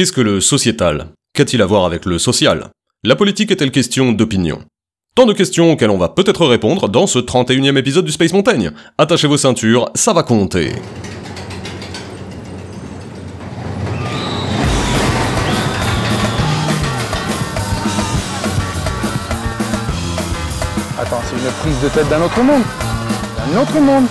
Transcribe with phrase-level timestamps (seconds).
[0.00, 1.08] Qu'est-ce que le sociétal?
[1.34, 2.70] Qu'a-t-il à voir avec le social?
[3.04, 4.60] La politique est-elle question d'opinion?
[5.14, 8.70] Tant de questions auxquelles on va peut-être répondre dans ce 31e épisode du Space Montaigne.
[8.96, 10.72] Attachez vos ceintures, ça va compter.
[20.98, 22.62] Attends, c'est une prise de tête d'un autre monde.
[23.52, 24.06] D'un autre monde.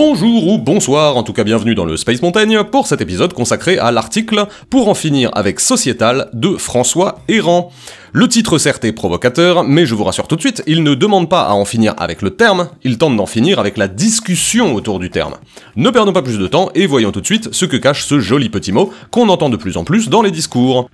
[0.00, 3.78] Bonjour ou bonsoir, en tout cas bienvenue dans le Space Montaigne pour cet épisode consacré
[3.78, 7.72] à l'article Pour en finir avec Sociétal de François Errand.
[8.12, 11.28] Le titre certes est provocateur, mais je vous rassure tout de suite, il ne demande
[11.28, 15.00] pas à en finir avec le terme, il tente d'en finir avec la discussion autour
[15.00, 15.34] du terme.
[15.74, 18.20] Ne perdons pas plus de temps et voyons tout de suite ce que cache ce
[18.20, 20.88] joli petit mot qu'on entend de plus en plus dans les discours.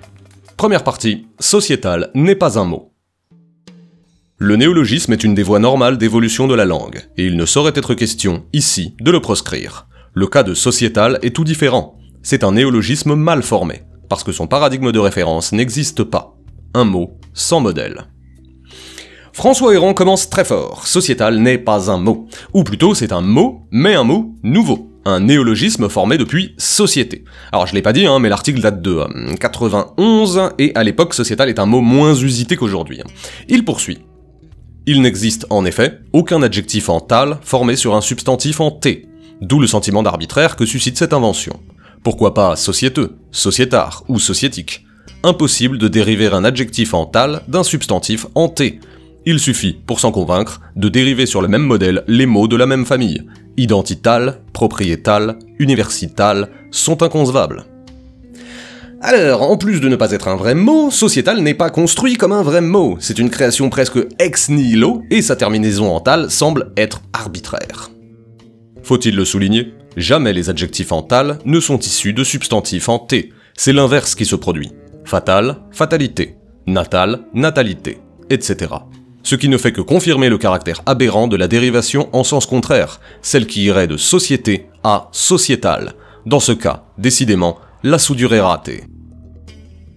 [0.56, 2.93] Première partie, sociétal n'est pas un mot.
[4.38, 7.72] Le néologisme est une des voies normales d'évolution de la langue, et il ne saurait
[7.76, 9.86] être question, ici, de le proscrire.
[10.12, 12.00] Le cas de sociétal est tout différent.
[12.24, 16.34] C'est un néologisme mal formé, parce que son paradigme de référence n'existe pas.
[16.74, 18.06] Un mot sans modèle.
[19.32, 20.88] François Héran commence très fort.
[20.88, 22.26] Sociétal n'est pas un mot.
[22.54, 24.90] Ou plutôt, c'est un mot, mais un mot nouveau.
[25.04, 27.24] Un néologisme formé depuis société.
[27.52, 29.00] Alors je l'ai pas dit, hein, mais l'article date de
[29.38, 33.00] 91, euh, et à l'époque, sociétal est un mot moins usité qu'aujourd'hui.
[33.48, 34.00] Il poursuit.
[34.86, 39.06] Il n'existe en effet aucun adjectif en tal formé sur un substantif en t,
[39.40, 41.58] d'où le sentiment d'arbitraire que suscite cette invention.
[42.02, 44.84] Pourquoi pas sociéteux, sociétard ou sociétique?
[45.22, 48.78] Impossible de dériver un adjectif en tal d'un substantif en t.
[49.24, 52.66] Il suffit, pour s'en convaincre, de dériver sur le même modèle les mots de la
[52.66, 53.22] même famille.
[53.56, 57.64] Identital, propriétal, universital sont inconcevables.
[59.06, 62.32] Alors, en plus de ne pas être un vrai mot, sociétal n'est pas construit comme
[62.32, 66.72] un vrai mot, c'est une création presque ex nihilo, et sa terminaison en tal semble
[66.78, 67.90] être arbitraire.
[68.82, 69.74] Faut-il le souligner?
[69.98, 74.24] Jamais les adjectifs en tal ne sont issus de substantifs en t, c'est l'inverse qui
[74.24, 74.72] se produit.
[75.04, 76.36] Fatal, fatalité.
[76.66, 77.98] Natal, natalité,
[78.30, 78.72] etc.
[79.22, 83.00] Ce qui ne fait que confirmer le caractère aberrant de la dérivation en sens contraire,
[83.20, 85.92] celle qui irait de société à sociétal.
[86.24, 88.84] Dans ce cas, décidément, la soudure est ratée.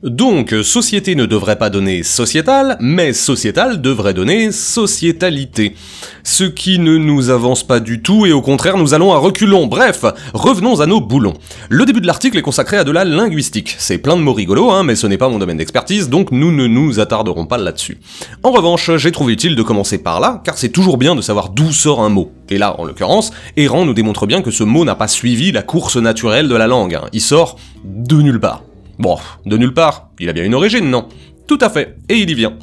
[0.03, 5.75] Donc, société ne devrait pas donner sociétal, mais sociétal devrait donner sociétalité.
[6.24, 9.66] Ce qui ne nous avance pas du tout et au contraire nous allons à reculons.
[9.66, 10.06] Bref,
[10.36, 11.34] revenons à nos boulons.
[11.69, 13.75] Le début de l'article est consacré à de la linguistique.
[13.80, 16.52] C'est plein de mots rigolos, hein, mais ce n'est pas mon domaine d'expertise, donc nous
[16.52, 17.97] ne nous attarderons pas là-dessus.
[18.44, 21.50] En revanche, j'ai trouvé utile de commencer par là, car c'est toujours bien de savoir
[21.50, 22.31] d'où sort un mot.
[22.52, 25.63] Et là, en l'occurrence, Errant nous démontre bien que ce mot n'a pas suivi la
[25.63, 26.94] course naturelle de la langue.
[26.94, 27.06] Hein.
[27.13, 28.67] Il sort de nulle part.
[29.00, 31.08] Bon, de nulle part, il a bien une origine, non?
[31.47, 32.58] Tout à fait, et il y vient.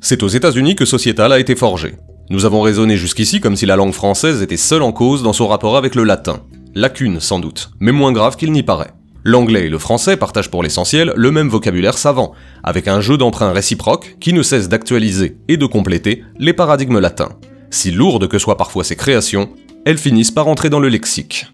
[0.00, 1.94] C'est aux États-Unis que Sociétal a été forgé.
[2.30, 5.48] Nous avons raisonné jusqu'ici comme si la langue française était seule en cause dans son
[5.48, 6.40] rapport avec le latin.
[6.74, 8.92] Lacune sans doute, mais moins grave qu'il n'y paraît.
[9.24, 12.32] L'anglais et le français partagent pour l'essentiel le même vocabulaire savant,
[12.62, 17.30] avec un jeu d'emprunts réciproques qui ne cesse d'actualiser et de compléter les paradigmes latins.
[17.70, 19.50] Si lourdes que soient parfois ces créations,
[19.84, 21.46] elles finissent par entrer dans le lexique.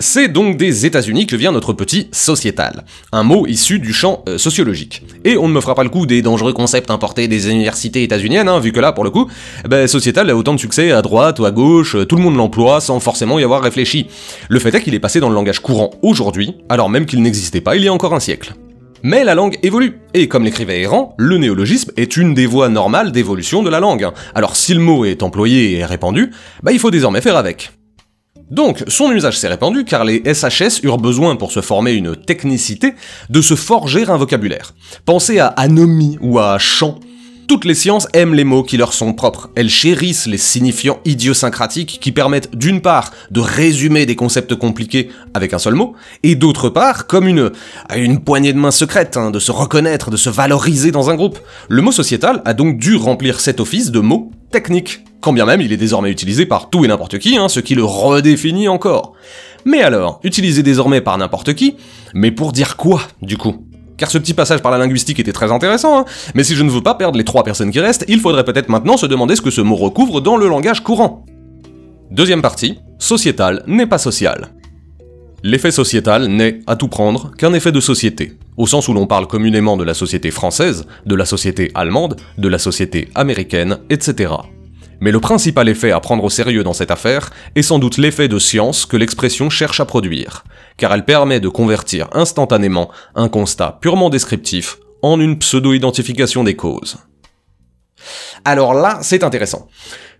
[0.00, 4.38] C'est donc des États-Unis que vient notre petit sociétal, un mot issu du champ euh,
[4.38, 5.02] sociologique.
[5.24, 8.48] Et on ne me fera pas le coup des dangereux concepts importés des universités états-uniennes,
[8.48, 9.30] hein, vu que là, pour le coup,
[9.68, 12.80] ben, sociétal a autant de succès à droite ou à gauche, tout le monde l'emploie
[12.80, 14.08] sans forcément y avoir réfléchi.
[14.48, 17.60] Le fait est qu'il est passé dans le langage courant aujourd'hui, alors même qu'il n'existait
[17.60, 18.54] pas il y a encore un siècle.
[19.04, 23.12] Mais la langue évolue, et comme l'écrivait Errant, le néologisme est une des voies normales
[23.12, 24.08] d'évolution de la langue.
[24.34, 26.30] Alors si le mot est employé et répandu,
[26.62, 27.70] bah il faut désormais faire avec.
[28.54, 32.94] Donc, son usage s'est répandu car les SHS eurent besoin pour se former une technicité
[33.28, 34.74] de se forger un vocabulaire.
[35.04, 37.00] Pensez à anomie ou à chant.
[37.48, 39.50] Toutes les sciences aiment les mots qui leur sont propres.
[39.56, 45.52] Elles chérissent les signifiants idiosyncratiques qui permettent d'une part de résumer des concepts compliqués avec
[45.52, 47.50] un seul mot, et d'autre part, comme une,
[48.24, 51.40] poignée de main secrète, hein, de se reconnaître, de se valoriser dans un groupe.
[51.68, 55.62] Le mot sociétal a donc dû remplir cet office de mots techniques quand bien même
[55.62, 59.14] il est désormais utilisé par tout et n'importe qui, hein, ce qui le redéfinit encore.
[59.64, 61.76] Mais alors, utilisé désormais par n'importe qui,
[62.12, 63.66] mais pour dire quoi, du coup?
[63.96, 66.04] Car ce petit passage par la linguistique était très intéressant, hein.
[66.34, 68.68] mais si je ne veux pas perdre les trois personnes qui restent, il faudrait peut-être
[68.68, 71.24] maintenant se demander ce que ce mot recouvre dans le langage courant.
[72.10, 74.48] Deuxième partie, sociétal n'est pas social.
[75.42, 79.26] L'effet sociétal n'est, à tout prendre, qu'un effet de société, au sens où l'on parle
[79.26, 84.34] communément de la société française, de la société allemande, de la société américaine, etc.
[85.00, 88.28] Mais le principal effet à prendre au sérieux dans cette affaire est sans doute l'effet
[88.28, 90.44] de science que l'expression cherche à produire,
[90.76, 96.96] car elle permet de convertir instantanément un constat purement descriptif en une pseudo-identification des causes.
[98.44, 99.68] Alors là, c'est intéressant.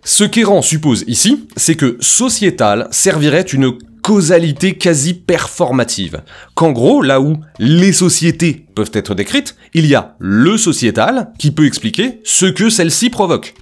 [0.05, 3.73] Ce qu'Errant suppose ici, c'est que sociétal servirait une
[4.03, 6.21] causalité quasi performative.
[6.55, 11.51] Qu'en gros, là où les sociétés peuvent être décrites, il y a le sociétal qui
[11.51, 13.55] peut expliquer ce que celle-ci provoque.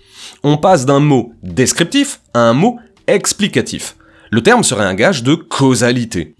[0.45, 3.97] On passe d'un mot descriptif à un mot explicatif.
[4.31, 6.35] Le terme serait un gage de causalité.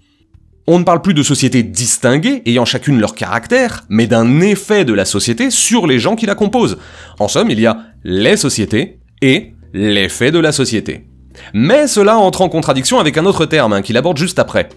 [0.67, 4.93] On ne parle plus de sociétés distinguées, ayant chacune leur caractère, mais d'un effet de
[4.93, 6.77] la société sur les gens qui la composent.
[7.19, 11.07] En somme, il y a les sociétés et l'effet de la société.
[11.53, 14.69] Mais cela entre en contradiction avec un autre terme hein, qu'il aborde juste après.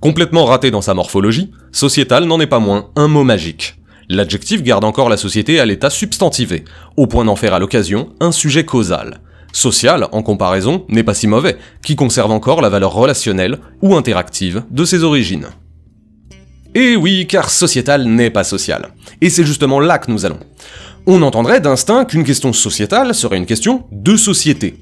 [0.00, 3.76] Complètement raté dans sa morphologie, sociétal n'en est pas moins un mot magique.
[4.10, 6.64] L'adjectif garde encore la société à l'état substantivé,
[6.96, 9.20] au point d'en faire à l'occasion un sujet causal.
[9.52, 14.62] Social, en comparaison, n'est pas si mauvais, qui conserve encore la valeur relationnelle ou interactive
[14.70, 15.48] de ses origines.
[16.74, 18.88] Et oui, car sociétal n'est pas social.
[19.20, 20.40] Et c'est justement là que nous allons.
[21.06, 24.76] On entendrait d'instinct qu'une question sociétale serait une question de société.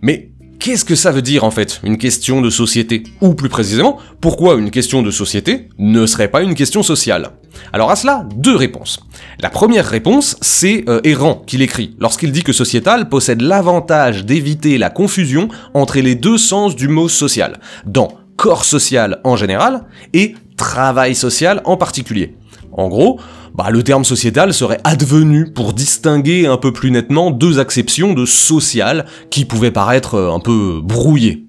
[0.00, 0.31] Mais
[0.62, 3.02] qu'est-ce que ça veut dire en fait, une question de société?
[3.20, 7.30] Ou plus précisément, pourquoi une question de société ne serait pas une question sociale?
[7.72, 9.00] Alors à cela, deux réponses.
[9.40, 14.78] La première réponse, c'est euh, Errant qui l'écrit, lorsqu'il dit que sociétal possède l'avantage d'éviter
[14.78, 19.82] la confusion entre les deux sens du mot social, dans corps social en général
[20.12, 22.36] et travail social en particulier.
[22.72, 23.20] En gros,
[23.54, 28.24] bah, le terme sociétal serait advenu pour distinguer un peu plus nettement deux acceptions de
[28.24, 31.46] social qui pouvaient paraître euh, un peu brouillées.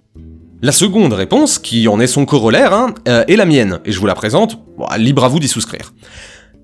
[0.62, 4.00] La seconde réponse, qui en est son corollaire, hein, euh, est la mienne, et je
[4.00, 4.60] vous la présente,
[4.98, 5.94] libre à vous d'y souscrire.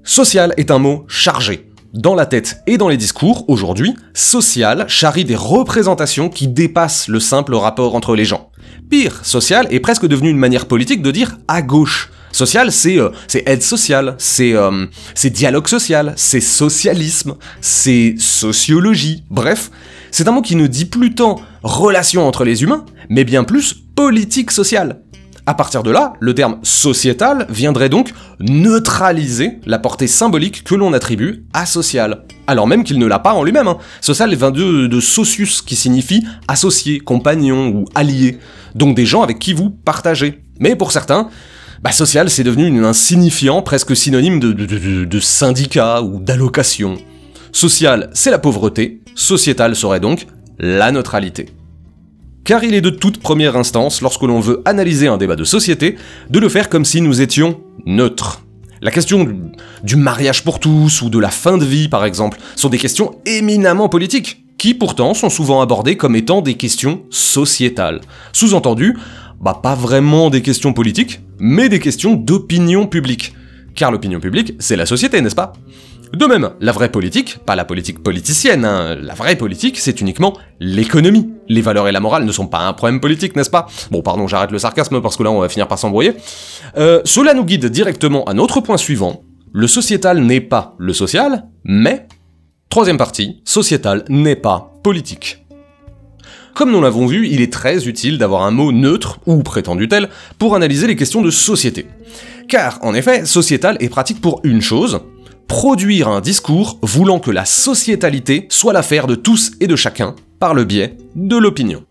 [0.03, 1.69] Social est un mot chargé.
[1.93, 7.19] Dans la tête et dans les discours, aujourd'hui, social charrie des représentations qui dépassent le
[7.19, 8.51] simple rapport entre les gens.
[8.89, 12.11] Pire, social est presque devenu une manière politique de dire à gauche.
[12.31, 13.09] Social, c'est euh,
[13.45, 14.85] aide sociale, euh,
[15.15, 19.23] c'est dialogue social, c'est socialisme, c'est sociologie.
[19.29, 19.71] Bref,
[20.11, 23.73] c'est un mot qui ne dit plus tant relation entre les humains, mais bien plus
[23.73, 25.01] politique sociale.
[25.45, 30.93] À partir de là, le terme sociétal viendrait donc neutraliser la portée symbolique que l'on
[30.93, 32.25] attribue à social.
[32.45, 33.67] Alors même qu'il ne l'a pas en lui-même.
[33.67, 33.79] Hein.
[33.99, 38.37] Social vient de socius, qui signifie associé, compagnon ou allié.
[38.75, 40.43] Donc des gens avec qui vous partagez.
[40.59, 41.29] Mais pour certains,
[41.81, 46.97] bah, social, c'est devenu un signifiant presque synonyme de, de, syndicat ou d'allocation.
[47.51, 50.27] Social, c'est la pauvreté, sociétal serait donc
[50.57, 51.47] la neutralité.
[52.43, 55.95] Car il est de toute première instance, lorsque l'on veut analyser un débat de société,
[56.29, 58.41] de le faire comme si nous étions neutres.
[58.81, 59.27] La question
[59.83, 63.15] du mariage pour tous ou de la fin de vie, par exemple, sont des questions
[63.25, 68.01] éminemment politiques, qui pourtant sont souvent abordées comme étant des questions sociétales.
[68.33, 68.97] Sous-entendu,
[69.41, 73.33] bah pas vraiment des questions politiques, mais des questions d'opinion publique.
[73.75, 75.53] Car l'opinion publique, c'est la société, n'est-ce pas?
[76.13, 80.33] De même, la vraie politique, pas la politique politicienne, hein, la vraie politique, c'est uniquement
[80.59, 81.29] l'économie.
[81.47, 83.67] Les valeurs et la morale ne sont pas un problème politique, n'est-ce pas?
[83.91, 86.13] Bon, pardon, j'arrête le sarcasme parce que là, on va finir par s'embrouiller.
[86.77, 89.21] Euh, cela nous guide directement à notre point suivant.
[89.53, 92.07] Le sociétal n'est pas le social, mais...
[92.69, 95.45] Troisième partie, sociétal n'est pas politique.
[96.59, 100.09] Comme nous l'avons vu, il est très utile d'avoir un mot neutre, ou prétendu tel,
[100.37, 101.85] pour analyser les questions de société.
[102.49, 104.99] Car, en effet, sociétal est pratique pour une chose,
[105.47, 110.53] produire un discours voulant que la sociétalité soit l'affaire de tous et de chacun, par
[110.53, 111.85] le biais de l'opinion.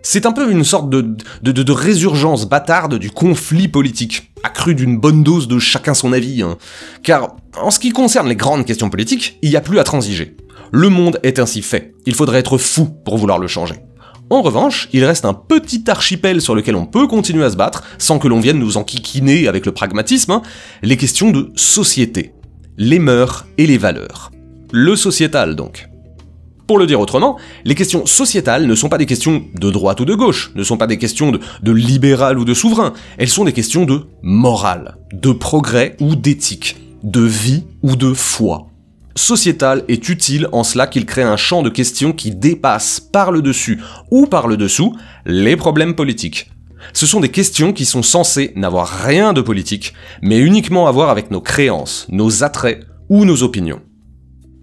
[0.00, 5.46] C'est un peu une sorte de, résurgence bâtarde du conflit politique, accru d'une bonne dose
[5.46, 6.40] de chacun son avis.
[6.40, 6.56] Hein.
[7.02, 10.38] Car, en ce qui concerne les grandes questions politiques, il n'y a plus à transiger.
[10.72, 13.74] Le monde est ainsi fait, il faudrait être fou pour vouloir le changer.
[14.32, 17.82] En revanche, il reste un petit archipel sur lequel on peut continuer à se battre,
[17.98, 20.42] sans que l'on vienne nous enquiquiner avec le pragmatisme, hein,
[20.82, 22.32] les questions de société,
[22.78, 24.30] les mœurs et les valeurs.
[24.70, 25.88] Le sociétal donc.
[26.68, 30.04] Pour le dire autrement, les questions sociétales ne sont pas des questions de droite ou
[30.04, 33.44] de gauche, ne sont pas des questions de, de libéral ou de souverain, elles sont
[33.44, 38.69] des questions de morale, de progrès ou d'éthique, de vie ou de foi
[39.16, 43.42] sociétal est utile en cela qu'il crée un champ de questions qui dépasse par le
[43.42, 46.50] dessus ou par le dessous les problèmes politiques.
[46.92, 51.10] Ce sont des questions qui sont censées n'avoir rien de politique, mais uniquement à voir
[51.10, 53.82] avec nos créances, nos attraits ou nos opinions.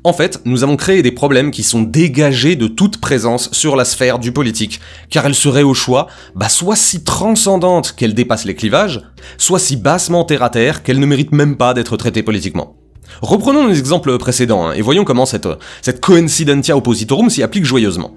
[0.03, 3.83] En fait, nous avons créé des problèmes qui sont dégagés de toute présence sur la
[3.83, 8.55] sphère du politique, car elle serait au choix, bah soit si transcendante qu'elle dépasse les
[8.55, 9.01] clivages,
[9.37, 12.76] soit si bassement terre à terre qu'elle ne mérite même pas d'être traitée politiquement.
[13.21, 15.47] Reprenons les exemples précédents hein, et voyons comment cette,
[15.81, 18.15] cette coincidentia oppositorum s'y applique joyeusement.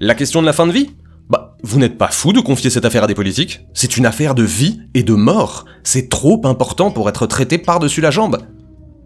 [0.00, 0.90] La question de la fin de vie?
[1.28, 3.60] Bah, vous n'êtes pas fou de confier cette affaire à des politiques?
[3.74, 5.64] C'est une affaire de vie et de mort.
[5.84, 8.38] C'est trop important pour être traité par-dessus la jambe.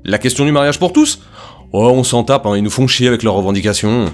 [0.05, 1.21] La question du mariage pour tous?
[1.73, 4.07] Oh, on s'en tape, hein, ils nous font chier avec leurs revendications.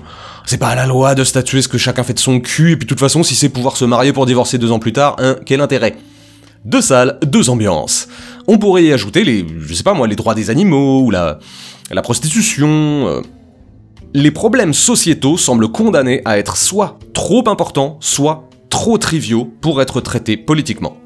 [0.47, 2.77] C'est pas à la loi de statuer ce que chacun fait de son cul, et
[2.77, 5.17] puis de toute façon, si c'est pouvoir se marier pour divorcer deux ans plus tard,
[5.19, 5.97] hein, quel intérêt?
[6.65, 8.09] Deux salles, deux ambiances.
[8.47, 11.39] On pourrait y ajouter les, je sais pas moi, les droits des animaux, ou la,
[11.91, 12.69] la prostitution.
[12.69, 13.21] euh.
[14.15, 20.01] Les problèmes sociétaux semblent condamnés à être soit trop importants, soit trop triviaux pour être
[20.01, 20.97] traités politiquement.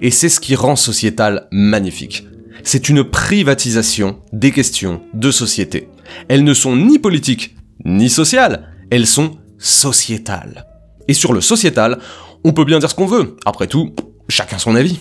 [0.00, 2.26] Et c'est ce qui rend sociétal magnifique.
[2.62, 5.88] C'est une privatisation des questions de société.
[6.28, 10.66] Elles ne sont ni politiques, ni sociales, elles sont sociétales.
[11.08, 11.98] Et sur le sociétal,
[12.44, 13.36] on peut bien dire ce qu'on veut.
[13.44, 13.94] Après tout,
[14.28, 15.00] chacun son avis.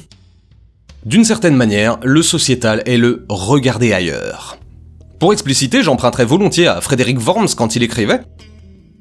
[1.06, 4.58] D'une certaine manière, le sociétal est le regarder ailleurs.
[5.20, 8.22] Pour expliciter, j'emprunterai volontiers à Frédéric Worms quand il écrivait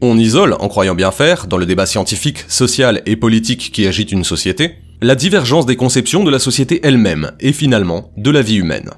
[0.01, 4.11] On isole, en croyant bien faire, dans le débat scientifique, social et politique qui agite
[4.11, 8.57] une société, la divergence des conceptions de la société elle-même, et finalement, de la vie
[8.57, 8.91] humaine.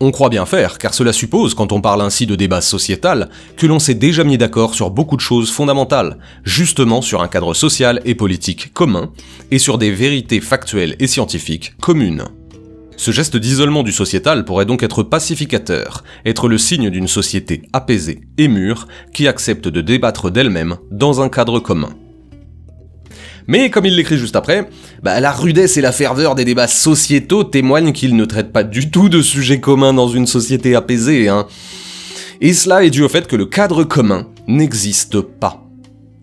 [0.00, 3.66] On croit bien faire, car cela suppose, quand on parle ainsi de débat sociétal, que
[3.66, 8.00] l'on s'est déjà mis d'accord sur beaucoup de choses fondamentales, justement sur un cadre social
[8.04, 9.12] et politique commun,
[9.52, 12.24] et sur des vérités factuelles et scientifiques communes.
[12.98, 18.22] Ce geste d'isolement du sociétal pourrait donc être pacificateur, être le signe d'une société apaisée
[18.38, 21.90] et mûre qui accepte de débattre d'elle-même dans un cadre commun.
[23.46, 24.68] Mais comme il l'écrit juste après,
[25.00, 28.90] bah, la rudesse et la ferveur des débats sociétaux témoignent qu'ils ne traitent pas du
[28.90, 31.46] tout de sujets communs dans une société apaisée, hein.
[32.40, 35.64] Et cela est dû au fait que le cadre commun n'existe pas.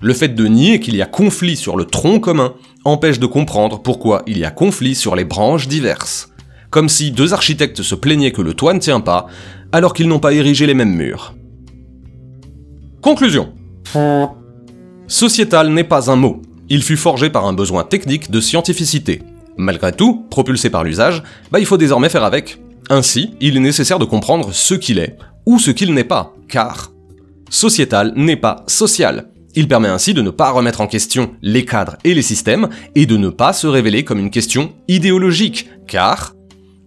[0.01, 2.53] Le fait de nier qu'il y a conflit sur le tronc commun
[2.83, 6.34] empêche de comprendre pourquoi il y a conflit sur les branches diverses.
[6.75, 9.27] Comme si deux architectes se plaignaient que le toit ne tient pas,
[9.71, 11.33] alors qu'ils n'ont pas érigé les mêmes murs.
[13.01, 13.53] Conclusion.
[15.07, 19.21] Sociétal n'est pas un mot, il fut forgé par un besoin technique de scientificité.
[19.55, 22.61] Malgré tout, propulsé par l'usage, bah il faut désormais faire avec.
[22.89, 25.15] Ainsi, il est nécessaire de comprendre ce qu'il est,
[25.45, 26.91] ou ce qu'il n'est pas, car
[27.49, 29.29] sociétal n'est pas social.
[29.55, 33.05] Il permet ainsi de ne pas remettre en question les cadres et les systèmes, et
[33.05, 36.34] de ne pas se révéler comme une question idéologique, car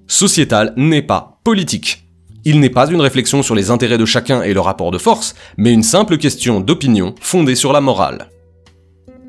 [0.08, 2.04] sociétal n'est pas politique.
[2.44, 5.34] Il n'est pas une réflexion sur les intérêts de chacun et le rapport de force,
[5.56, 8.28] mais une simple question d'opinion fondée sur la morale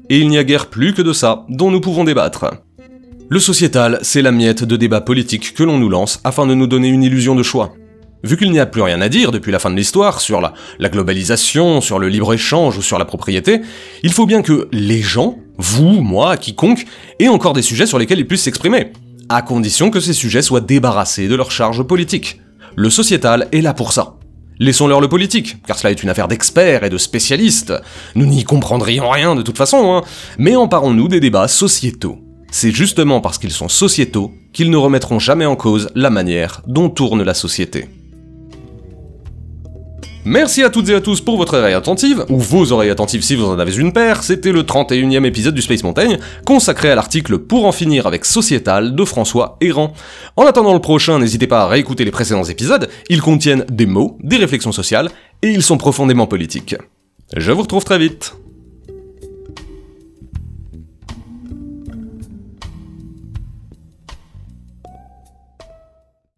[0.09, 2.45] et il n'y a guère plus que de ça dont nous pouvons débattre.
[3.29, 6.65] Le sociétal, c'est la miette de débat politique que l'on nous lance afin de nous
[6.65, 7.73] donner une illusion de choix.
[8.23, 10.53] Vu qu'il n'y a plus rien à dire depuis la fin de l'histoire sur la,
[10.79, 13.61] la globalisation, sur le libre-échange ou sur la propriété,
[14.03, 16.85] il faut bien que les gens, vous, moi, quiconque,
[17.19, 18.91] aient encore des sujets sur lesquels ils puissent s'exprimer,
[19.29, 22.41] à condition que ces sujets soient débarrassés de leur charge politique.
[22.75, 24.15] Le sociétal est là pour ça.
[24.59, 27.73] Laissons-leur le politique, car cela est une affaire d'experts et de spécialistes.
[28.15, 30.03] Nous n'y comprendrions rien de toute façon, hein.
[30.37, 32.17] Mais emparons-nous des débats sociétaux.
[32.51, 36.89] C'est justement parce qu'ils sont sociétaux qu'ils ne remettront jamais en cause la manière dont
[36.89, 37.87] tourne la société.
[40.25, 43.35] Merci à toutes et à tous pour votre oreille attentive, ou vos oreilles attentives si
[43.35, 47.37] vous en avez une paire, c'était le 31e épisode du Space Mountain, consacré à l'article
[47.37, 49.93] Pour en finir avec Sociétal de François Errand.
[50.35, 54.17] En attendant le prochain, n'hésitez pas à réécouter les précédents épisodes, ils contiennent des mots,
[54.21, 55.09] des réflexions sociales,
[55.41, 56.75] et ils sont profondément politiques.
[57.37, 58.33] Je vous retrouve très vite